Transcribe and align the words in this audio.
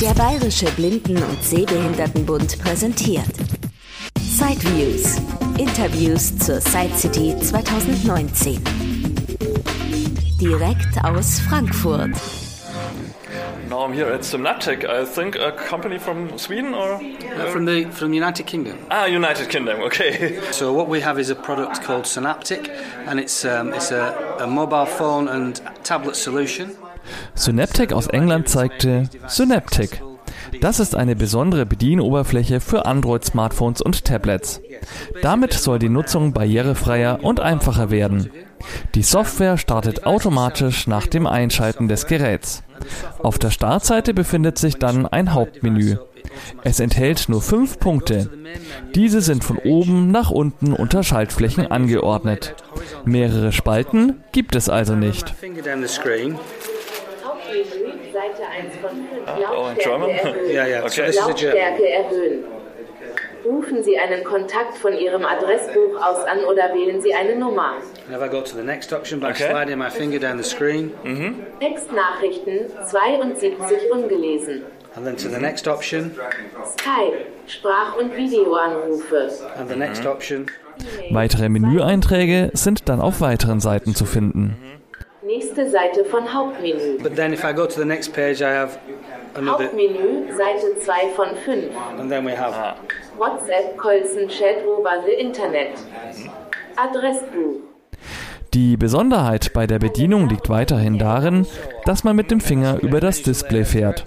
Der 0.00 0.12
Bayerische 0.12 0.66
Blinden- 0.72 1.22
und 1.22 1.42
Sehbehindertenbund 1.42 2.58
präsentiert 2.62 3.24
Sideviews. 4.20 5.16
Interviews 5.56 6.36
zur 6.36 6.60
Side 6.60 6.94
City 6.94 7.34
2019. 7.40 8.62
Direkt 10.38 11.02
aus 11.02 11.40
Frankfurt. 11.40 12.10
Now 13.70 13.86
I'm 13.86 13.94
here 13.94 14.12
at 14.12 14.22
Synaptic, 14.22 14.84
I 14.84 15.06
think 15.06 15.34
a 15.36 15.50
company 15.50 15.98
from 15.98 16.36
Sweden 16.36 16.74
or? 16.74 17.00
Uh, 17.00 17.50
from 17.50 17.64
the 17.64 17.86
from 17.90 18.12
United 18.12 18.46
Kingdom. 18.46 18.76
Ah, 18.90 19.06
United 19.06 19.48
Kingdom, 19.48 19.80
okay. 19.80 20.38
So 20.52 20.74
what 20.74 20.88
we 20.88 21.00
have 21.00 21.18
is 21.18 21.30
a 21.30 21.34
product 21.34 21.82
called 21.82 22.06
Synaptic, 22.06 22.70
and 23.06 23.18
it's 23.18 23.46
um, 23.46 23.72
it's 23.72 23.90
a, 23.92 24.14
a 24.40 24.46
mobile 24.46 24.86
phone 24.86 25.26
and 25.28 25.58
tablet 25.84 26.16
solution. 26.16 26.76
Synaptic 27.34 27.92
aus 27.92 28.06
England 28.06 28.48
zeigte 28.48 29.08
Synaptic. 29.26 30.02
Das 30.60 30.80
ist 30.80 30.94
eine 30.94 31.16
besondere 31.16 31.66
Bedienoberfläche 31.66 32.60
für 32.60 32.86
Android-Smartphones 32.86 33.82
und 33.82 34.04
Tablets. 34.04 34.60
Damit 35.22 35.52
soll 35.52 35.78
die 35.78 35.88
Nutzung 35.88 36.32
barrierefreier 36.32 37.22
und 37.22 37.40
einfacher 37.40 37.90
werden. 37.90 38.30
Die 38.94 39.02
Software 39.02 39.58
startet 39.58 40.06
automatisch 40.06 40.86
nach 40.86 41.06
dem 41.06 41.26
Einschalten 41.26 41.88
des 41.88 42.06
Geräts. 42.06 42.62
Auf 43.18 43.38
der 43.38 43.50
Startseite 43.50 44.14
befindet 44.14 44.58
sich 44.58 44.76
dann 44.76 45.06
ein 45.06 45.34
Hauptmenü. 45.34 45.96
Es 46.62 46.80
enthält 46.80 47.28
nur 47.28 47.42
fünf 47.42 47.78
Punkte. 47.78 48.30
Diese 48.94 49.20
sind 49.20 49.44
von 49.44 49.58
oben 49.58 50.10
nach 50.10 50.30
unten 50.30 50.72
unter 50.72 51.02
Schaltflächen 51.02 51.66
angeordnet. 51.66 52.54
Mehrere 53.04 53.52
Spalten 53.52 54.22
gibt 54.32 54.54
es 54.56 54.68
also 54.68 54.94
nicht. 54.94 55.34
Seite 58.12 58.42
1 58.48 58.76
von 58.80 58.90
5. 58.90 59.50
Oh, 59.56 59.68
in 59.68 59.76
German? 59.78 60.10
Yeah, 60.50 60.66
yeah. 60.66 60.88
So 60.88 61.02
Okay. 61.02 61.12
Lautstärke 61.16 61.88
erhöhen. 61.88 62.44
Rufen 63.44 63.82
Sie 63.84 63.96
einen 63.96 64.24
Kontakt 64.24 64.76
von 64.76 64.92
Ihrem 64.92 65.24
Adressbuch 65.24 65.94
aus 66.02 66.24
an 66.26 66.40
oder 66.44 66.74
wählen 66.74 67.00
Sie 67.00 67.14
eine 67.14 67.36
Nummer. 67.36 67.74
And 68.08 68.16
if 68.16 68.20
I 68.22 68.28
go 68.28 68.40
to 68.40 68.56
the 68.56 68.62
next 68.64 68.92
option 68.92 69.20
by 69.20 69.28
Okay. 69.28 69.48
sliding 69.50 69.78
my 69.78 69.88
finger 69.90 70.18
down 70.18 70.36
the 70.36 70.42
screen, 70.44 70.92
Textnachrichten 71.60 72.70
72 72.84 73.54
ungelesen. 73.92 74.62
and 74.96 75.04
then 75.06 75.16
to 75.16 75.28
the 75.28 75.38
next 75.38 75.68
option, 75.68 76.12
Skype, 76.64 77.26
Sprach- 77.46 77.96
und 78.00 78.16
Videoanrufe. 78.16 79.28
and 79.58 79.68
the 79.70 79.76
next 79.76 80.04
option. 80.06 80.46
Weitere 81.10 81.48
Menüeinträge 81.48 82.50
sind 82.54 82.88
dann 82.88 83.00
auf 83.00 83.20
weiteren 83.20 83.60
Seiten 83.60 83.94
zu 83.94 84.04
finden. 84.06 84.56
Nächste 85.56 85.70
Seite 85.70 86.04
von 86.04 86.34
Hauptmenü. 86.34 86.98
But 87.02 87.16
then 87.16 87.32
if 87.32 87.42
I 87.42 87.52
go 87.52 87.66
to 87.66 87.80
the 87.80 87.84
next 87.84 88.12
page, 88.12 88.42
I 88.42 88.52
have 88.52 88.78
another, 89.34 89.64
Hauptmenü, 89.64 90.36
Seite 90.36 90.74
2 90.84 91.16
von 91.16 91.34
5. 91.34 91.98
and 91.98 92.10
then 92.10 92.26
we 92.26 92.32
have 92.32 92.76
WhatsApp, 93.16 93.76
Colson, 93.78 94.28
Chat 94.28 94.62
over 94.66 95.02
the 95.06 95.18
Internet. 95.18 95.78
Adressbuch. 96.76 97.65
Die 98.56 98.78
Besonderheit 98.78 99.52
bei 99.52 99.66
der 99.66 99.78
Bedienung 99.78 100.30
liegt 100.30 100.48
weiterhin 100.48 100.98
darin, 100.98 101.46
dass 101.84 102.04
man 102.04 102.16
mit 102.16 102.30
dem 102.30 102.40
Finger 102.40 102.80
über 102.80 103.00
das 103.00 103.20
Display 103.20 103.66
fährt. 103.66 104.06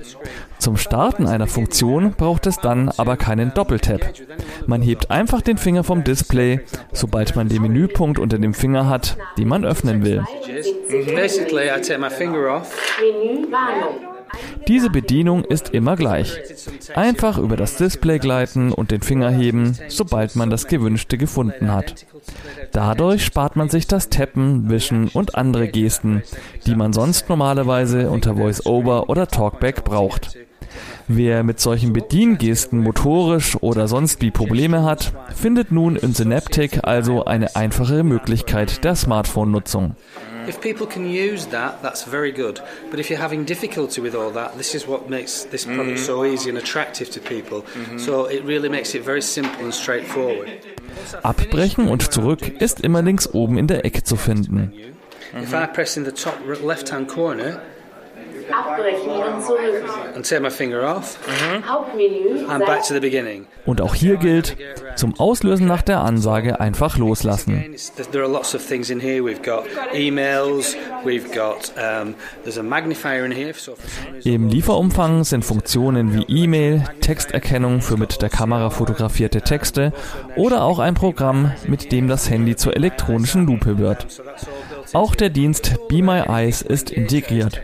Zum 0.58 0.76
Starten 0.76 1.28
einer 1.28 1.46
Funktion 1.46 2.14
braucht 2.14 2.48
es 2.48 2.58
dann 2.58 2.90
aber 2.98 3.16
keinen 3.16 3.54
Doppeltap. 3.54 4.12
Man 4.66 4.82
hebt 4.82 5.12
einfach 5.12 5.44
den 5.44 5.60
Finger 5.60 5.84
vom 5.84 6.04
Display, 6.04 6.62
sobald 6.92 7.36
man 7.36 7.48
den 7.48 7.62
Menüpunkt 7.62 8.18
unter 8.18 8.40
dem 8.40 8.56
Finger 8.56 8.90
hat, 8.90 9.18
den 9.38 9.50
man 9.50 9.64
öffnen 9.64 10.04
will. 10.04 10.24
72 10.44 11.14
basically 11.14 11.68
I 11.68 11.70
ungelesen. 11.70 11.84
take 11.84 12.00
my 12.00 12.10
finger 12.10 12.56
off, 12.56 12.76
Menü 13.00 13.52
Warnung. 13.52 14.09
Diese 14.70 14.92
Bedienung 14.92 15.44
ist 15.46 15.70
immer 15.70 15.96
gleich. 15.96 16.38
Einfach 16.94 17.40
über 17.40 17.58
das 17.58 17.76
Display 17.76 18.20
gleiten 18.20 18.72
und 18.72 18.92
den 18.92 19.02
Finger 19.02 19.32
heben, 19.32 19.76
sobald 19.88 20.36
man 20.36 20.52
das 20.52 20.68
Gewünschte 20.68 21.18
gefunden 21.18 21.74
hat. 21.74 22.06
Dadurch 22.72 23.26
spart 23.26 23.56
man 23.56 23.70
sich 23.70 23.88
das 23.88 24.10
Tappen, 24.10 24.70
Wischen 24.70 25.08
und 25.08 25.34
andere 25.34 25.70
Gesten, 25.70 26.22
die 26.68 26.76
man 26.76 26.94
sonst 26.94 27.30
normalerweise 27.30 28.12
unter 28.12 28.38
VoiceOver 28.38 29.10
oder 29.10 29.26
Talkback 29.26 29.84
braucht. 29.84 30.38
Wer 31.08 31.44
mit 31.44 31.60
solchen 31.60 31.92
Bediengesten 31.92 32.80
motorisch 32.80 33.58
oder 33.62 33.88
sonst 33.88 34.22
wie 34.22 34.30
Probleme 34.30 34.84
hat, 34.84 35.14
findet 35.36 35.72
nun 35.72 35.96
in 35.96 36.14
Synaptic 36.14 36.82
also 36.84 37.26
eine 37.26 37.56
einfache 37.56 38.04
Möglichkeit 38.04 38.84
der 38.84 38.96
Smartphone-Nutzung. 38.96 39.96
If 40.50 40.60
people 40.62 40.88
can 40.88 41.06
use 41.06 41.46
that, 41.48 41.82
that's 41.84 42.04
very 42.04 42.32
good. 42.32 42.60
But 42.90 43.00
if 43.00 43.10
you're 43.10 43.20
having 43.20 43.46
difficulty 43.46 44.02
with 44.02 44.16
all 44.16 44.32
that, 44.32 44.58
this 44.58 44.74
is 44.74 44.88
what 44.88 45.10
makes 45.10 45.44
this 45.44 45.66
product 45.66 46.00
mm-hmm. 46.00 46.06
so 46.06 46.26
easy 46.26 46.50
and 46.50 46.58
attractive 46.58 47.10
to 47.12 47.20
people. 47.20 47.62
Mm-hmm. 47.62 48.00
So 48.00 48.26
it 48.26 48.44
really 48.44 48.70
makes 48.70 48.96
it 48.96 49.04
very 49.04 49.22
simple 49.22 49.64
and 49.64 49.74
straightforward. 49.74 50.50
Abbrechen 51.24 51.88
und 51.88 52.12
zurück 52.12 52.42
ist 52.62 52.82
immer 52.82 53.02
links 53.04 53.32
oben 53.32 53.58
in 53.58 53.68
der 53.68 53.86
Ecke 53.86 54.04
zu 54.04 54.16
finden. 54.16 54.74
If 55.40 55.54
I 55.54 55.68
press 55.68 55.98
in 55.98 56.06
the 56.06 56.12
top 56.12 56.36
left-hand 56.64 57.08
corner 57.08 57.30
Abbrechen 57.30 57.58
und 57.58 57.62
zurück. 57.62 57.79
And 60.16 60.26
take 60.26 60.42
my 60.42 60.50
finger 60.50 60.86
off, 60.86 61.18
Hauptmenü. 61.64 62.46
I'm 62.48 62.60
back 62.60 62.84
to 62.84 62.94
the 62.94 63.00
beginning. 63.00 63.46
Und 63.66 63.82
auch 63.82 63.94
hier 63.94 64.18
gilt, 64.18 64.58
zum 64.96 65.20
Auslösen 65.20 65.68
nach 65.68 65.82
der 65.82 66.02
Ansage 66.02 66.60
einfach 66.60 66.98
loslassen. 66.98 67.76
There 68.12 68.24
are 68.24 68.32
lots 68.32 68.56
of 68.56 68.66
things 68.66 68.90
in 68.90 69.00
here. 69.00 69.24
We've 69.24 69.44
got 69.44 69.66
emails. 69.94 70.76
We've 71.04 71.32
got 71.34 71.72
um, 71.78 72.16
there's 72.44 72.58
a 72.58 72.64
magnifier 72.64 73.26
in 73.26 73.32
here. 73.32 73.54
Im 74.24 74.50
Lieferumfang 74.50 75.24
sind 75.24 75.46
Funktionen 75.46 76.14
wie 76.14 76.44
E-Mail, 76.44 76.84
Texterkennung 77.02 77.82
für 77.82 77.98
mit 77.98 78.22
der 78.22 78.30
Kamera 78.30 78.70
fotografierte 78.70 79.42
Texte 79.42 79.94
oder 80.36 80.64
auch 80.64 80.80
ein 80.80 80.96
Programm, 80.96 81.52
mit 81.68 81.92
dem 81.92 82.08
das 82.08 82.30
Handy 82.30 82.56
zur 82.56 82.76
elektronischen 82.76 83.46
Lupe 83.46 83.78
wird. 83.78 84.08
Auch 84.94 85.16
der 85.16 85.30
Dienst 85.30 85.78
Be 85.88 86.02
My 86.02 86.22
Eyes 86.28 86.62
ist 86.62 86.92
integriert. 86.92 87.62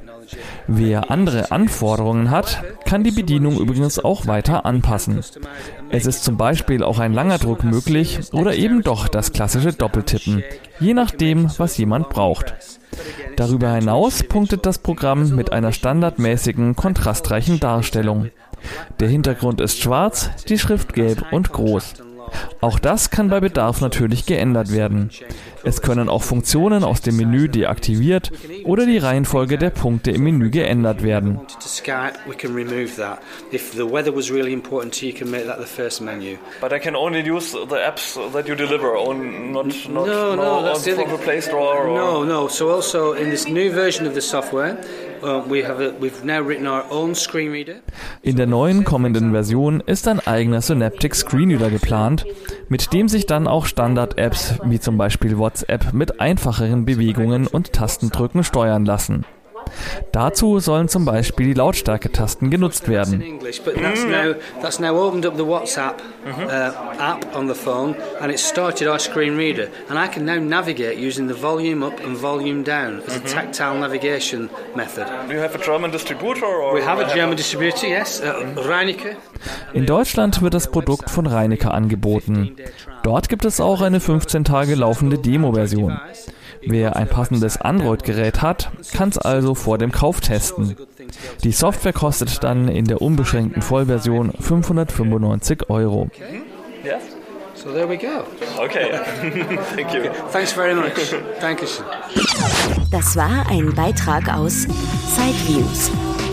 Wer 0.68 1.12
andere 1.12 1.52
Anforderungen 1.52 2.32
hat, 2.32 2.64
kann 2.86 3.04
die 3.04 3.12
Bedienung 3.12 3.58
übrigens 3.58 4.00
auch 4.00 4.28
weiter 4.28 4.66
anpassen. 4.66 5.22
Es 5.90 6.06
ist 6.06 6.24
zum 6.24 6.38
Beispiel 6.38 6.84
auch 6.84 7.00
ein 7.00 7.14
langer 7.14 7.38
Druck 7.38 7.64
möglich 7.64 8.20
oder 8.34 8.56
eben 8.56 8.82
doch 8.82 9.08
das 9.08 9.32
klassische 9.32 9.74
Doppeltippen, 9.74 10.44
je 10.80 10.94
nachdem, 10.94 11.50
was 11.58 11.78
jemand 11.78 12.10
braucht. 12.10 12.54
Darüber 13.36 13.74
hinaus 13.74 14.24
punktet 14.24 14.66
das 14.66 14.80
Programm 14.80 15.36
mit 15.36 15.52
einer 15.52 15.74
standardmäßigen, 15.74 16.76
kontrastreichen 16.76 17.60
Darstellung. 17.60 18.32
Der 19.00 19.10
Hintergrund 19.10 19.62
ist 19.62 19.80
schwarz, 19.80 20.30
die 20.48 20.58
Schrift 20.58 20.94
gelb 20.94 21.26
und 21.32 21.52
groß. 21.52 22.05
Auch 22.62 22.80
das 22.80 23.10
kann 23.10 23.30
bei 23.30 23.40
Bedarf 23.40 23.82
natürlich 23.82 24.26
geändert 24.26 24.72
werden. 24.72 25.10
Es 25.64 25.82
können 25.82 26.10
auch 26.10 26.24
Funktionen 26.24 26.84
aus 26.84 27.02
dem 27.02 27.18
Menü 27.18 27.50
deaktiviert 27.50 28.32
oder 28.64 28.86
die 28.86 28.98
Reihenfolge 28.98 29.58
der 29.58 29.72
Punkte 29.72 30.12
im 30.12 30.24
Menü 30.24 30.50
geändert 30.50 31.04
werden. 31.04 31.40
But 36.62 36.72
I 36.72 36.80
can 36.80 36.96
only 36.96 37.30
use 37.30 37.52
the 37.52 37.76
apps 37.76 38.18
that 38.34 38.48
you 38.48 38.56
deliver, 38.56 38.96
on 38.96 39.52
not 39.52 39.66
not 39.90 40.08
No, 40.08 40.36
no, 40.36 40.62
No, 41.96 42.24
no. 42.24 42.48
So 42.48 42.72
also 42.72 43.14
in 43.14 43.30
this 43.30 43.48
new 43.48 43.72
version 43.72 44.08
of 44.08 44.14
the 44.14 44.22
software, 44.22 44.78
reader. 47.52 47.76
In 48.22 48.36
der 48.36 48.48
neuen 48.48 48.84
kommenden 48.84 49.32
Version 49.32 49.82
ist 49.86 50.08
ein 50.08 50.20
eigener 50.20 50.62
Synaptic 50.62 51.16
Screenreader 51.16 51.70
geplant, 51.70 52.26
mit 52.70 52.94
dem 52.94 53.08
sich 53.08 53.26
dann 53.26 53.48
auch 53.48 53.66
Standard-Apps 53.66 54.60
wie 54.66 54.80
zum 54.80 54.98
Beispiel 54.98 55.38
WhatsApp 55.38 55.94
mit 55.94 56.20
einfacheren 56.20 56.86
Bewegungen 56.86 57.48
und 57.48 57.74
Tastendrücken 57.74 58.44
steuern 58.44 58.86
lassen. 58.86 59.26
Dazu 60.12 60.60
sollen 60.60 60.88
zum 60.88 61.06
Beispiel 61.06 61.48
die 61.48 61.54
Lautstärketasten 61.54 62.50
genutzt 62.50 62.88
werden. 62.88 63.22
English, 63.22 63.62
but 63.62 63.76
that's 63.76 64.04
now 64.04 64.36
that's 64.62 64.80
now 64.80 64.96
opened 64.96 65.26
up 65.26 65.36
the 65.38 65.44
WhatsApp 65.44 65.96
app 67.00 67.36
on 67.36 67.48
the 67.48 67.56
phone, 67.56 67.96
and 68.20 68.32
it's 68.32 68.48
started 68.48 68.88
our 68.88 69.00
screen 69.00 69.36
reader, 69.36 69.68
and 69.90 69.98
I 69.98 70.08
can 70.08 70.26
now 70.26 70.40
navigate 70.40 70.98
using 70.98 71.28
the 71.28 71.36
volume 71.36 71.86
up 71.86 72.00
and 72.06 72.18
volume 72.18 72.64
down 72.64 73.02
as 73.08 73.18
a 73.18 73.20
tactile 73.20 73.78
navigation 73.80 74.50
method. 74.76 75.06
Do 75.28 75.34
you 75.34 75.42
have 75.42 75.56
a 75.56 75.64
German 75.64 75.92
distributor 75.92 76.46
or 76.46 76.76
We 76.76 76.86
have 76.86 77.00
a 77.00 77.14
German 77.14 77.36
distributor, 77.36 77.88
yes, 77.88 78.22
Reinecke. 78.56 79.18
In 79.74 79.86
Deutschland 79.86 80.42
wird 80.42 80.54
das 80.54 80.72
Produkt 80.72 81.10
von 81.10 81.28
Reinecker 81.28 81.74
angeboten. 81.74 82.56
Dort 83.04 83.30
gibt 83.30 83.46
es 83.46 83.60
auch 83.60 83.82
eine 83.82 84.00
15 84.00 84.44
Tage 84.44 84.76
laufende 84.76 85.18
Demo-Version. 85.18 86.00
Wer 86.68 86.96
ein 86.96 87.08
passendes 87.08 87.58
Android-Gerät 87.58 88.42
hat, 88.42 88.72
kann 88.94 89.10
es 89.10 89.18
also 89.18 89.55
vor 89.56 89.78
dem 89.78 89.92
Kauf 89.92 90.22
testen. 90.22 90.76
Die 91.44 91.52
Software 91.52 91.94
kostet 91.94 92.44
dann 92.44 92.68
in 92.68 92.86
der 92.86 93.02
unbeschränkten 93.02 93.62
Vollversion 93.62 94.32
595 94.40 95.70
Euro. 95.70 96.10
So 97.66 97.72
there 97.72 97.88
we 97.88 97.98
go. 97.98 98.24
Okay. 98.62 98.92
Thank 99.76 99.94
you. 99.94 100.12
Thanks 100.32 100.52
very 100.52 100.76
much. 100.76 100.94
Thank 101.40 101.62
you. 101.62 101.68
Das 102.92 103.16
war 103.16 103.50
ein 103.50 103.74
Beitrag 103.74 104.32
aus 104.32 104.68
Sideviews. 105.16 105.90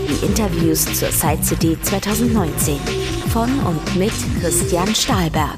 Die 0.07 0.23
Interviews 0.25 0.85
zur 0.85 1.11
Side 1.11 1.43
City 1.43 1.75
2019 1.81 2.77
von 3.31 3.49
und 3.61 3.95
mit 3.95 4.13
Christian 4.41 4.93
Stahlberg. 4.93 5.57